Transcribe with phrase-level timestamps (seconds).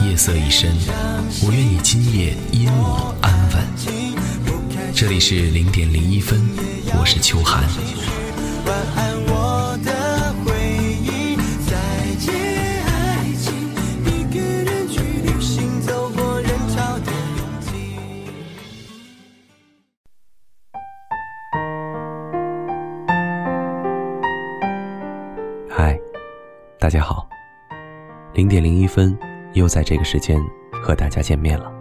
[0.00, 0.70] 夜色已深，
[1.44, 4.94] 我愿你今夜因我安稳。
[4.94, 6.40] 这里是零点零一分，
[6.98, 7.64] 我是秋寒。
[25.68, 25.98] 嗨，
[26.78, 27.28] 大家好，
[28.34, 29.27] 零点零一分。
[29.58, 30.40] 又在这个时间
[30.72, 31.72] 和大家见面了。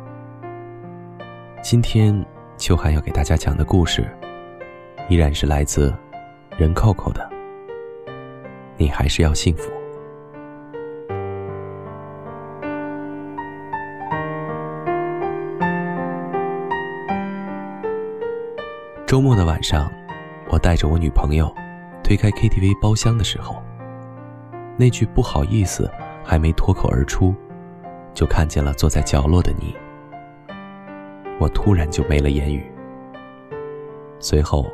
[1.61, 2.25] 今天
[2.57, 4.09] 秋寒要给大家讲的故事，
[5.09, 5.93] 依然是来自
[6.57, 7.29] 任扣扣的。
[8.77, 9.71] 你还是要幸福。
[19.05, 19.91] 周末的晚上，
[20.49, 21.53] 我带着我女朋友
[22.03, 23.61] 推开 KTV 包厢的时候，
[24.77, 25.89] 那句不好意思
[26.23, 27.35] 还没脱口而出。
[28.17, 29.75] 就看见了坐在角落的你，
[31.39, 32.65] 我突然就没了言语。
[34.19, 34.65] 随后，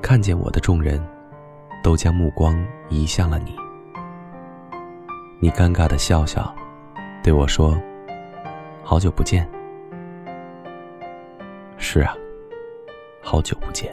[0.00, 1.04] 看见我的众人，
[1.82, 3.56] 都将目光移向了你。
[5.40, 6.54] 你尴尬的笑笑，
[7.20, 7.76] 对我说
[8.84, 9.44] ：“好久不见。”
[11.76, 12.14] 是啊，
[13.20, 13.92] 好久不见。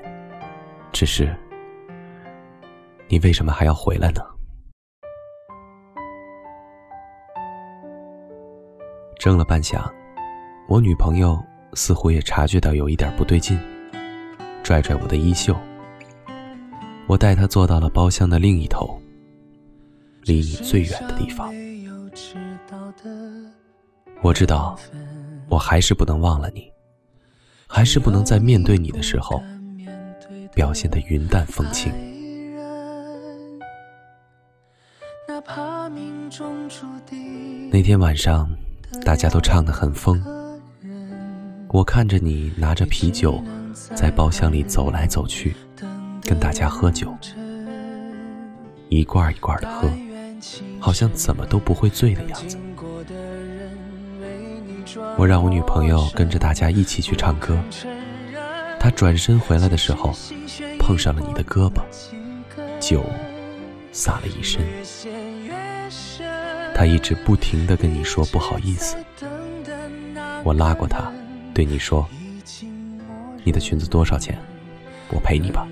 [0.91, 1.35] 只是，
[3.07, 4.21] 你为什么还要回来呢？
[9.19, 9.83] 怔了半晌，
[10.65, 11.37] 我女朋友
[11.73, 13.59] 似乎也察觉到有一点不对劲，
[14.63, 15.53] 拽拽我的衣袖。
[17.05, 18.97] 我带她坐到了包厢的另一头，
[20.23, 21.53] 离你最远的地方。
[24.21, 24.79] 我知道，
[25.49, 26.71] 我还是不能忘了你，
[27.67, 29.43] 还是不能在面对你的时候
[30.55, 31.91] 表现的云淡风轻。
[37.69, 38.49] 那天晚上。
[39.05, 40.21] 大家都唱得很疯，
[41.69, 43.41] 我看着你拿着啤酒，
[43.95, 45.55] 在包厢里走来走去，
[46.23, 47.15] 跟大家喝酒，
[48.89, 49.89] 一罐一罐的喝，
[50.79, 52.57] 好像怎么都不会醉的样子。
[55.17, 57.57] 我让我女朋友跟着大家一起去唱歌，
[58.79, 60.13] 她转身回来的时候，
[60.79, 61.81] 碰上了你的胳膊，
[62.79, 63.03] 酒
[63.91, 64.61] 洒了一身。
[66.79, 68.95] 他一直不停的跟你说不好意思，
[70.45, 71.11] 我拉过他，
[71.53, 72.07] 对你说
[73.43, 74.39] ：“你的裙子多少钱？
[75.09, 75.67] 我赔你吧。”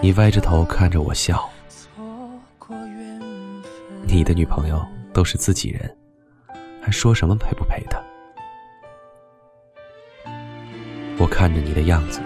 [0.00, 1.50] 你歪着头看着我笑。
[4.04, 4.80] 你的女朋友
[5.12, 5.96] 都是自己人，
[6.80, 8.00] 还说什么赔不赔的？
[11.18, 12.20] 我看着你的样子，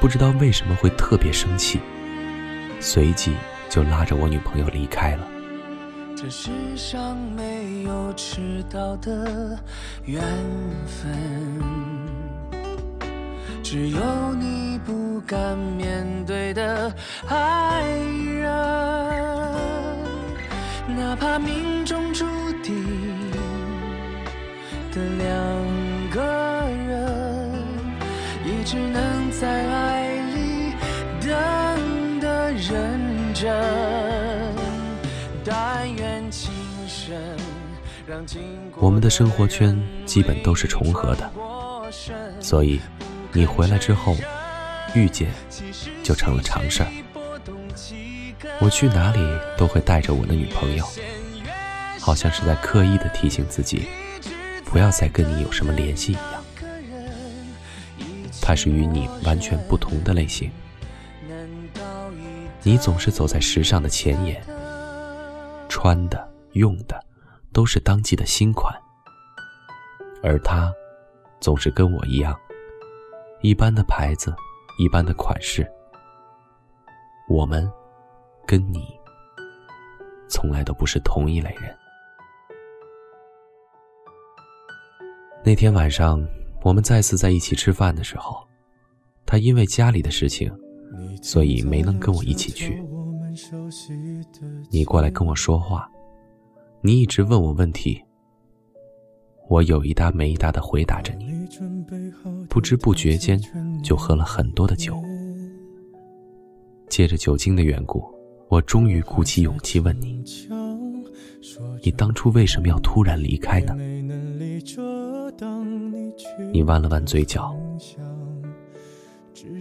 [0.00, 1.80] 不知道为什么会特别生气，
[2.78, 3.34] 随即
[3.70, 5.26] 就拉着我女朋友离开了。
[6.20, 9.56] 这世上没有迟到的
[10.04, 10.20] 缘
[10.84, 11.16] 分，
[13.62, 16.92] 只有你不敢面对的
[17.28, 17.84] 爱
[18.24, 18.50] 人。
[20.96, 22.24] 哪怕命中注
[22.64, 22.74] 定
[24.90, 25.28] 的两
[26.10, 26.20] 个
[26.88, 27.52] 人，
[28.44, 29.97] 也只能在爱
[38.76, 41.30] 我们的生活圈基本都是重合的，
[42.40, 42.80] 所以
[43.32, 44.16] 你回来之后
[44.94, 45.28] 遇见
[46.02, 46.88] 就成了常事儿。
[48.60, 49.20] 我去哪里
[49.56, 50.84] 都会带着我的女朋友，
[52.00, 53.88] 好像是在刻意的提醒自己，
[54.64, 56.44] 不要再跟你有什么联系一样。
[58.40, 60.50] 她是与你完全不同的类型，
[62.62, 64.42] 你总是走在时尚的前沿，
[65.68, 67.07] 穿的用的。
[67.52, 68.72] 都是当季的新款，
[70.22, 70.72] 而他
[71.40, 72.38] 总是跟我一样，
[73.42, 74.34] 一般的牌子，
[74.78, 75.66] 一般的款式。
[77.28, 77.70] 我们
[78.46, 78.86] 跟你
[80.28, 81.76] 从来都不是同一类人。
[85.44, 86.22] 那天晚上，
[86.62, 88.46] 我们再次在一起吃饭的时候，
[89.26, 90.52] 他因为家里的事情，
[91.22, 92.82] 所以没能跟我一起去。
[94.70, 95.88] 你过来跟我说话。
[96.88, 98.02] 你一直问我问题，
[99.46, 101.46] 我有一搭没一搭的回答着你，
[102.48, 103.38] 不知不觉间
[103.84, 104.96] 就喝了很多的酒。
[106.88, 108.02] 借着酒精的缘故，
[108.48, 110.24] 我终于鼓起勇气问你：
[111.84, 113.76] 你当初为什么要突然离开呢？
[116.50, 117.54] 你弯了弯嘴角，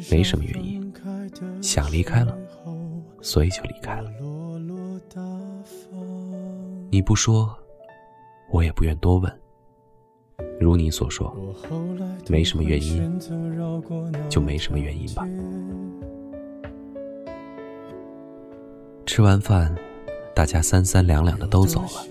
[0.10, 0.94] 没什么原因，
[1.62, 2.34] 想离开了，
[3.22, 4.10] 所以就离开了。
[6.90, 7.54] 你不说，
[8.50, 9.32] 我也不愿多问。
[10.60, 11.36] 如你所说，
[12.30, 13.20] 没什么原因，
[14.30, 15.28] 就没什么原因吧。
[19.06, 19.76] 吃完饭，
[20.34, 22.08] 大家三三两两的都走了。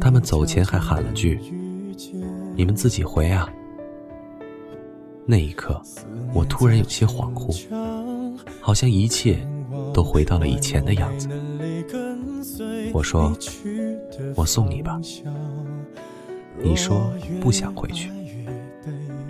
[0.00, 1.38] 他们走前还喊了句
[2.56, 3.48] ：“你们自己回啊。”
[5.26, 5.80] 那一刻，
[6.34, 9.38] 我突然有些恍惚，好像一切
[9.94, 11.28] 都回到了以前的样子。
[12.92, 13.36] 我说
[14.36, 15.00] ：“我送你吧。”
[16.62, 17.10] 你说
[17.40, 18.10] 不想回去，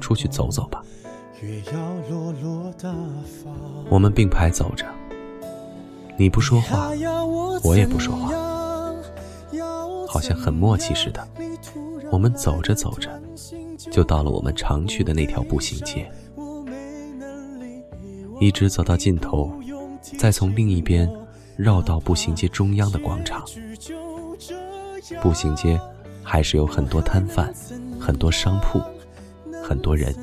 [0.01, 0.83] 出去走走吧。
[3.89, 4.85] 我们并排走着。
[6.17, 6.91] 你不说话，
[7.63, 8.33] 我也不说话，
[10.09, 11.27] 好像很默契似的。
[12.11, 13.09] 我们走着走着，
[13.93, 16.11] 就到了我们常去的那条步行街，
[18.41, 19.53] 一直走到尽头，
[20.19, 21.09] 再从另一边
[21.61, 23.45] 绕到步行街中央的广场。
[25.21, 25.79] 步行街
[26.23, 27.53] 还是有很多摊贩，
[28.01, 28.81] 很多商铺，
[29.63, 30.15] 很多人，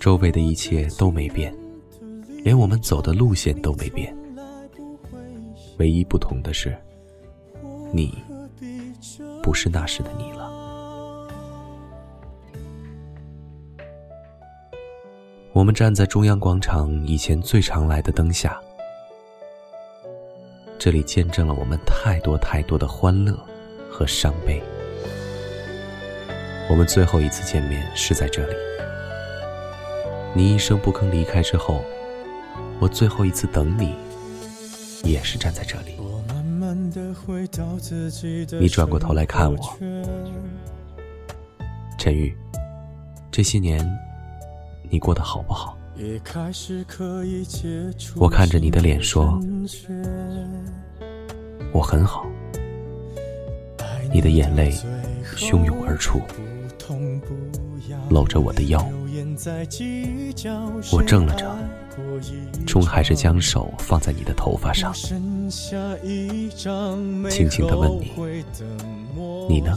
[0.00, 1.54] 周围的一切都没变。
[2.42, 4.16] 连我们走的路线都没变，
[5.78, 6.74] 唯一不同的是，
[7.92, 8.16] 你
[9.42, 10.41] 不是那时的你了。
[15.62, 18.60] 我们站在中央广场以前最常来的灯下，
[20.76, 23.32] 这里见证了我们太多太多的欢乐
[23.88, 24.60] 和伤悲。
[26.68, 28.56] 我们最后一次见面是在这里，
[30.34, 31.80] 你一声不吭离开之后。
[32.80, 33.94] 我最后一次等你，
[35.04, 35.96] 也是站在这里。
[38.58, 39.78] 你转过头来看我，
[41.96, 42.36] 陈玉，
[43.30, 43.78] 这些年
[44.92, 45.74] 你过得好不好？
[48.16, 49.40] 我看着你的脸说，
[51.72, 52.26] 我很好。
[54.12, 54.70] 你的眼泪
[55.34, 56.20] 汹涌而出，
[58.10, 58.86] 搂着我的腰。
[60.92, 61.56] 我怔了怔，
[62.66, 65.48] 终还是将手放在你的头发上，轻
[67.48, 68.12] 轻的问你
[69.48, 69.74] ：“你呢？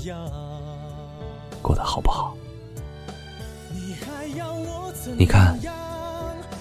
[1.62, 2.36] 过得好不好？”
[5.18, 5.58] 你看，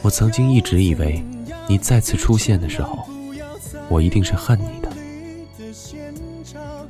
[0.02, 1.24] 我曾经一直以为，
[1.68, 3.08] 你再次出现的时候，
[3.88, 4.88] 我一定是恨你的。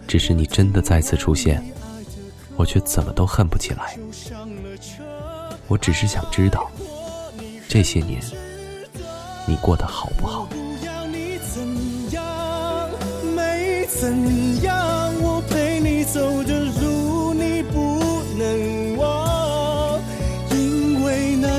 [0.06, 1.64] 只是你真的再次出现，
[2.56, 3.96] 我却怎么都恨不起来。
[5.66, 6.70] 我只是想知道，
[7.68, 8.20] 这些年
[9.46, 10.48] 你过得好不好？
[15.20, 16.63] 我陪你走的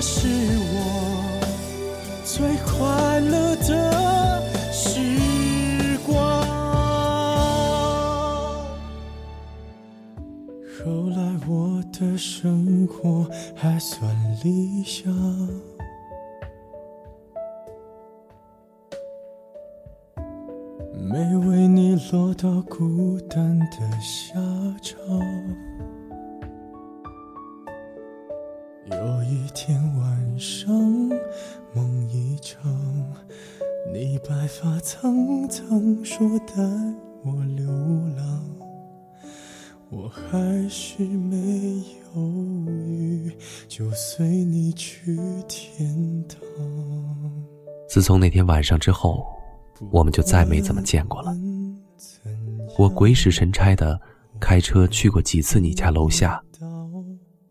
[0.07, 1.39] 是我
[2.23, 6.15] 最快乐的时光。
[10.77, 13.27] 后来我的生活。
[13.55, 15.11] 还算理想，
[28.95, 30.73] 有一天晚上，
[31.73, 32.71] 梦一场，
[33.93, 36.53] 你白发苍苍，说带
[37.23, 37.67] 我流
[38.15, 38.45] 浪。
[39.89, 41.83] 我还是没
[42.15, 42.21] 犹
[42.67, 43.31] 豫，
[43.67, 45.15] 就随你去
[45.47, 46.39] 天堂。
[47.87, 49.25] 自从那天晚上之后，
[49.91, 51.35] 我们就再没怎么见过了。
[52.77, 53.99] 我鬼使神差的
[54.39, 56.41] 开车去过几次你家楼下，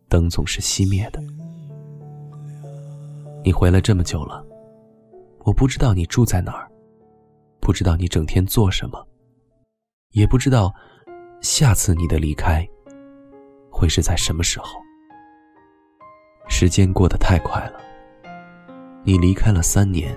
[0.08, 1.22] 灯总是熄灭的。
[3.44, 4.42] 你回来这么久了，
[5.40, 6.66] 我不知道你住在哪儿，
[7.60, 9.06] 不知道你整天做什么，
[10.12, 10.72] 也不知道。
[11.42, 12.66] 下次你的离开，
[13.70, 14.80] 会是在什么时候？
[16.48, 17.78] 时间过得太快了，
[19.04, 20.16] 你离开了三年，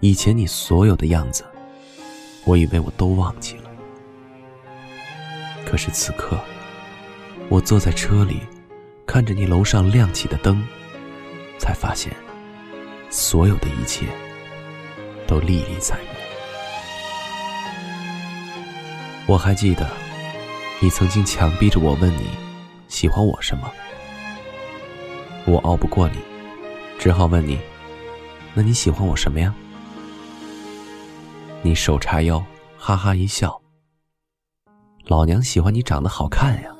[0.00, 1.44] 以前你所有的样子，
[2.44, 3.70] 我以为我都忘记了。
[5.64, 6.36] 可是此刻，
[7.48, 8.40] 我坐在车里，
[9.06, 10.60] 看着你楼上亮起的灯，
[11.58, 12.12] 才发现，
[13.10, 14.06] 所有的一切，
[15.26, 16.02] 都历历在目。
[19.26, 19.88] 我还记得。
[20.78, 22.28] 你曾经强逼着我问你
[22.86, 23.72] 喜欢我什么，
[25.46, 26.18] 我拗不过你，
[26.98, 27.58] 只好问你，
[28.52, 29.54] 那你喜欢我什么呀？
[31.62, 32.44] 你手叉腰，
[32.76, 33.58] 哈哈一笑。
[35.06, 36.70] 老娘喜欢你长得好看呀，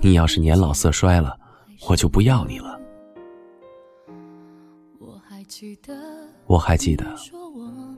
[0.00, 1.38] 你要是年老色衰了，
[1.88, 2.79] 我就不要你了。
[6.46, 7.04] 我还记得，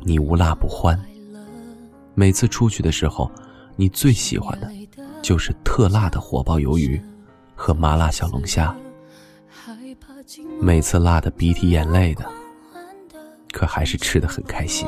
[0.05, 0.99] 你无辣不欢，
[2.15, 3.31] 每次出去的时候，
[3.77, 4.71] 你最喜欢的，
[5.23, 7.01] 就是特辣的火爆鱿鱼
[7.55, 8.75] 和麻辣小龙虾，
[10.61, 12.25] 每次辣的鼻涕眼泪的，
[13.53, 14.87] 可还是吃的很开心。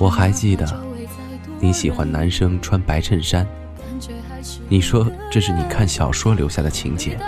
[0.00, 0.82] 我还记得。
[1.60, 3.46] 你喜欢男生穿白衬衫，
[4.68, 7.18] 你说这是你看小说留下的情节，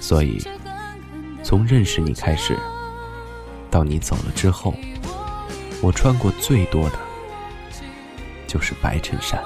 [0.00, 0.42] 所以
[1.54, 2.58] 从认识你开始，
[3.70, 4.74] 到你走了之后，
[5.80, 6.98] 我穿过最多的
[8.44, 9.40] 就是白衬衫。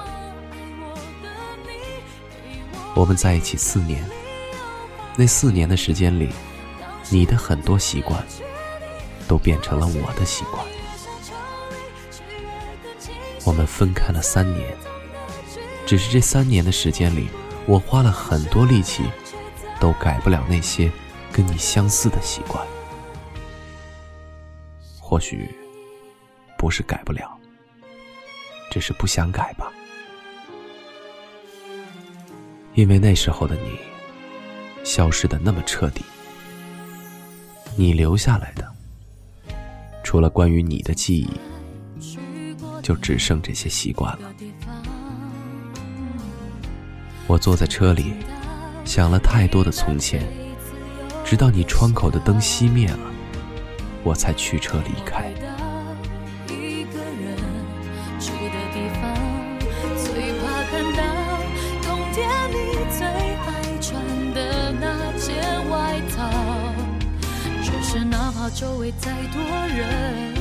[2.95, 4.03] 我们在一起四年，
[5.15, 6.29] 那四年的时间里，
[7.11, 8.25] 你的很多习惯
[9.27, 10.65] 都变成了我的习惯。
[13.45, 14.75] 我们分开了三年，
[15.85, 17.29] 只是这三年的时间里，
[17.67, 19.03] 我花了很多力气，
[19.79, 20.91] 都改不了那些
[21.31, 22.65] 跟你相似的习惯。
[24.99, 25.49] 或许
[26.57, 27.37] 不是改不了，
[28.71, 29.71] 只是不想改吧。
[32.75, 33.77] 因为那时候的你，
[34.83, 36.03] 消失的那么彻底，
[37.75, 38.71] 你留下来的，
[40.03, 41.29] 除了关于你的记忆。
[42.81, 44.33] 就只剩这些习惯了。
[47.27, 48.13] 我坐在车里，
[48.83, 50.23] 想了太多的从前，
[51.29, 52.97] 直到你窗口的灯熄灭了，
[54.03, 55.31] 我才驱车离开。
[68.09, 70.33] 哪怕周围再多人。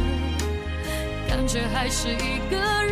[1.28, 2.88] 感觉还是一个人。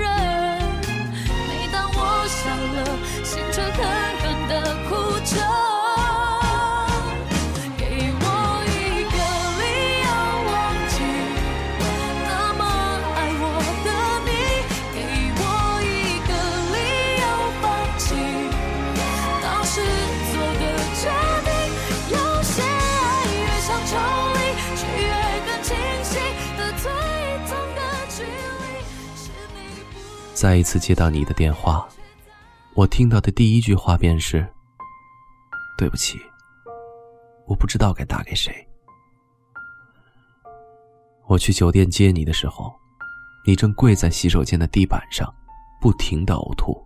[30.46, 31.88] 再一次接到你的电话，
[32.74, 34.46] 我听到的第一句话便是
[35.76, 36.20] ：“对不起，
[37.48, 38.54] 我不知道该打给谁。”
[41.26, 42.72] 我去酒店接你的时候，
[43.44, 45.34] 你正跪在洗手间的地板上，
[45.80, 46.80] 不停的呕吐。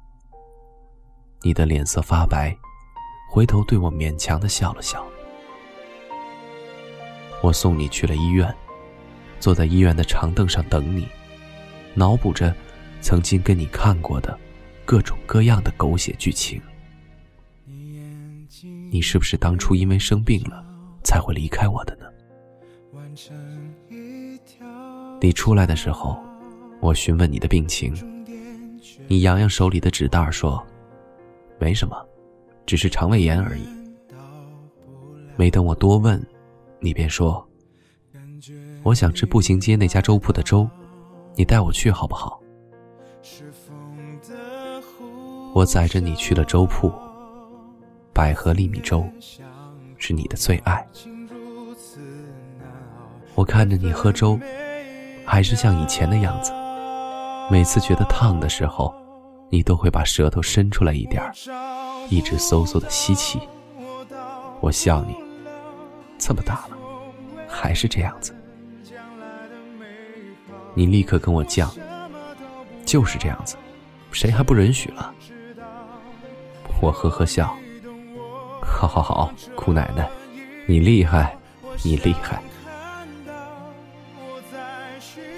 [1.42, 2.56] 你的脸色发白，
[3.30, 5.06] 回头对我勉强的笑了笑。
[7.42, 8.56] 我送你去了医院，
[9.38, 11.06] 坐在医院的长凳上等你，
[11.92, 12.56] 脑补着。
[13.00, 14.38] 曾经跟你看过的
[14.84, 16.60] 各种各样的狗血剧情，
[18.90, 20.64] 你是不是当初因为生病了
[21.02, 22.06] 才会离开我的呢？
[25.20, 26.18] 你出来的时候，
[26.80, 27.94] 我询问你的病情，
[29.06, 30.64] 你扬扬手里的纸袋说
[31.58, 31.96] ：“没什么，
[32.66, 33.62] 只是肠胃炎而已。”
[35.36, 36.24] 没等我多问，
[36.80, 37.46] 你便说
[38.82, 40.68] ：“我想吃步行街那家粥铺的粥，
[41.36, 42.39] 你带我去好不好？”
[45.52, 46.92] 我载着你去了粥铺，
[48.12, 49.04] 百合粒米粥
[49.98, 50.86] 是你的最爱。
[53.34, 54.38] 我看着你喝粥，
[55.24, 56.52] 还是像以前的样子。
[57.50, 58.94] 每次觉得烫的时候，
[59.48, 61.32] 你都会把舌头伸出来一点儿，
[62.08, 63.40] 一直嗖嗖的吸气。
[64.60, 65.16] 我笑你，
[66.16, 66.78] 这么大了，
[67.48, 68.32] 还是这样子。
[70.74, 71.68] 你立刻跟我犟，
[72.84, 73.56] 就是这样子，
[74.12, 75.12] 谁还不允许了？
[76.80, 77.54] 我呵呵笑，
[78.62, 80.08] 好好好，姑奶奶，
[80.66, 81.36] 你厉害，
[81.84, 82.42] 你厉害。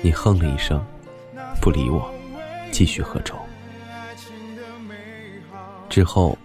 [0.02, 0.84] 你哼了一声，
[1.60, 2.08] 不理我，
[2.70, 3.34] 继续喝粥。
[5.88, 6.38] 之后，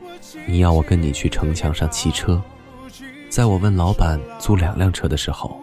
[0.47, 2.41] 你要我跟你去城墙上骑车，
[3.29, 5.59] 在我问老板租两辆车的时候，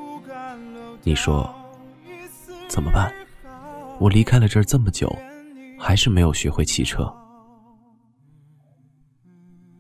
[1.02, 1.52] 你说
[2.68, 3.12] 怎么办？
[3.98, 5.12] 我离开了这儿这么久，
[5.78, 7.12] 还是没有学会骑车。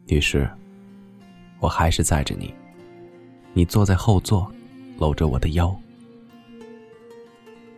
[0.06, 0.48] 于是，
[1.60, 2.52] 我还是载着你。
[3.52, 4.52] 你坐在后座，
[4.98, 5.74] 搂着我的腰。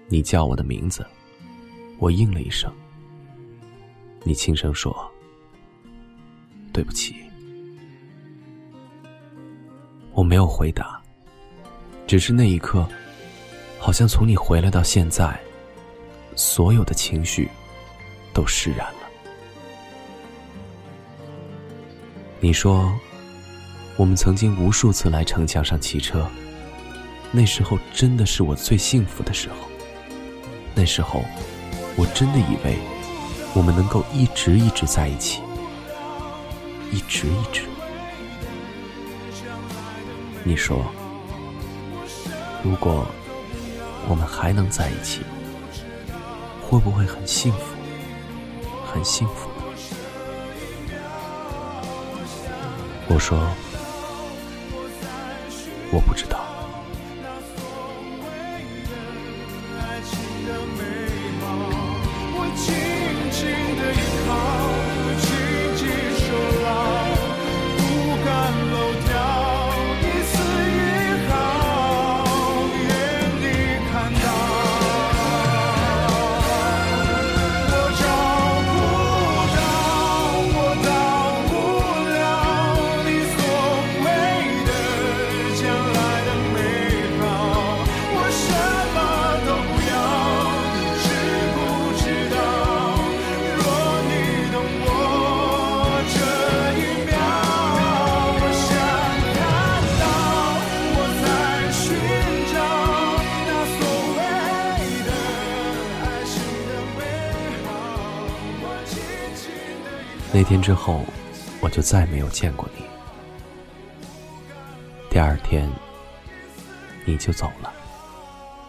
[0.08, 1.06] 你叫我的名字，
[1.98, 2.72] 我应了一声。
[4.22, 4.94] 你轻声说
[6.72, 7.14] ：“对不起。”
[10.12, 11.00] 我没有回答，
[12.06, 12.88] 只是那一刻，
[13.78, 15.38] 好像从你回来到现在，
[16.34, 17.48] 所有的情绪
[18.32, 18.86] 都释然
[22.38, 22.92] 你说，
[23.96, 26.28] 我们曾经无数次来城墙上骑车，
[27.32, 29.56] 那时候真的是我最幸福的时候。
[30.74, 31.24] 那时候，
[31.96, 32.76] 我真的以为
[33.54, 35.40] 我们能够一直一直在一起，
[36.92, 37.62] 一直一直。
[40.44, 40.84] 你说，
[42.62, 43.06] 如果
[44.08, 45.22] 我们还能在一起，
[46.60, 47.60] 会不会很幸福？
[48.92, 49.48] 很幸福？
[53.08, 53.38] 我说，
[55.92, 56.45] 我不知道。
[110.46, 111.00] 天之后，
[111.60, 112.84] 我就再没有见过你。
[115.10, 115.68] 第二天，
[117.04, 117.72] 你就走了，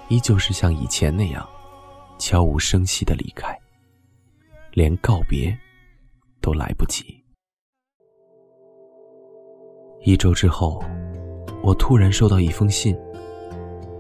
[0.10, 1.48] 依旧是像以前那样，
[2.17, 3.55] 悄无声息的离开，
[4.72, 5.55] 连告别
[6.41, 7.24] 都来不及。
[10.02, 10.84] 一周之后，
[11.62, 12.97] 我突然收到一封信，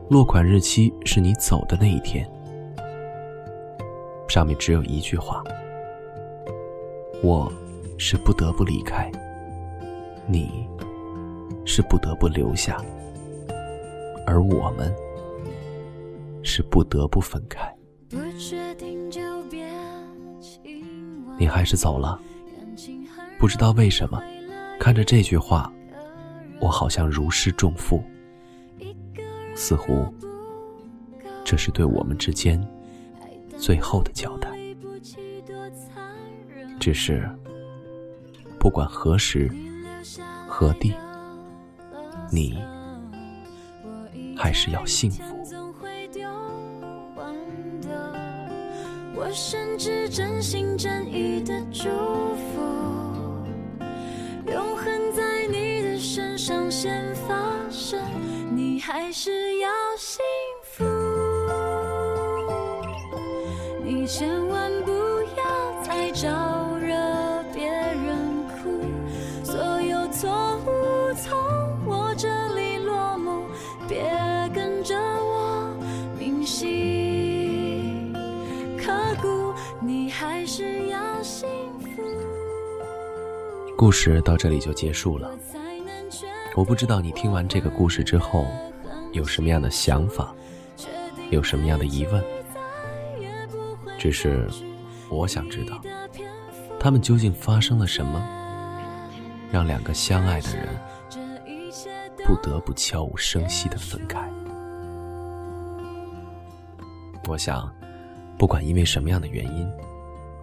[0.09, 2.27] 落款日期是你走的那一天，
[4.27, 5.43] 上面只有一句话。
[7.23, 7.51] 我
[7.97, 9.11] 是不得不离开，
[10.27, 10.67] 你
[11.65, 12.77] 是不得不留下，
[14.25, 14.93] 而我们
[16.43, 17.73] 是不得不分开。
[21.39, 22.19] 你还是走了，
[23.39, 24.21] 不知道为什么，
[24.79, 25.71] 看着这句话，
[26.59, 28.01] 我好像如释重负，
[29.55, 30.05] 似乎
[31.43, 32.59] 这是对我们之间
[33.57, 34.51] 最后的交代。
[36.79, 37.29] 只是，
[38.67, 39.49] 不管何时、
[40.45, 40.93] 何地，
[42.29, 42.61] 你
[44.35, 45.23] 还是要幸福。
[49.15, 51.87] 我甚至真心真意的祝
[52.35, 52.59] 福，
[54.51, 57.33] 永恒在你的身上先发
[57.71, 57.97] 生，
[58.53, 59.46] 你还是
[73.87, 74.03] 别
[74.53, 75.73] 跟着我，
[76.19, 78.13] 铭心
[78.77, 81.47] 刻骨，你还是要幸
[81.79, 81.87] 福
[83.77, 85.31] 故事到这里就结束了。
[86.55, 88.45] 我不知道你听完这个故事之后，
[89.13, 90.33] 有什么样的想法，
[91.29, 92.23] 有什么样的疑问。
[93.97, 94.47] 只是，
[95.09, 95.79] 我想知道，
[96.79, 98.21] 他们究竟发生了什么，
[99.51, 100.67] 让两个相爱的人
[102.27, 104.19] 不得不悄无声息的分开。
[107.25, 107.73] 我想，
[108.37, 109.65] 不管因为什么样的原因，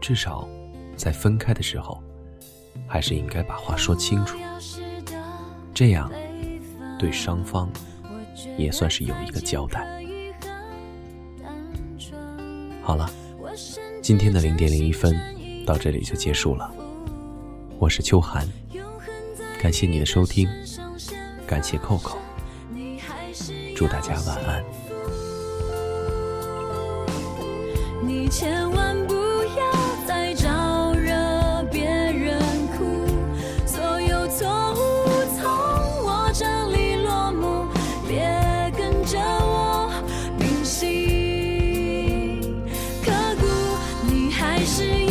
[0.01, 0.49] 至少，
[0.97, 2.03] 在分开的时候。
[2.89, 4.37] 还是应该把话说清楚，
[5.73, 6.11] 这样
[6.99, 7.71] 对双方
[8.59, 10.03] 也算是有一个交代。
[12.83, 13.09] 好了，
[14.03, 15.17] 今天的零点零一分
[15.65, 16.71] 到这里就结束了。
[17.79, 18.47] 我是秋寒，
[19.61, 20.49] 感谢你的收听，
[21.47, 22.17] 感谢 Coco，
[23.77, 24.65] 祝大家晚安。
[28.03, 29.73] 你千万不要
[30.07, 32.39] 再招惹别人
[32.77, 33.07] 哭，
[33.67, 34.77] 所有错误
[35.37, 35.47] 从
[36.05, 37.67] 我这里落幕，
[38.09, 38.25] 别
[38.77, 39.91] 跟着我。
[40.39, 42.41] 铭心。
[43.05, 43.47] 刻骨，
[44.11, 45.04] 你还是。